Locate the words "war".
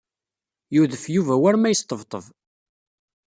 1.41-1.55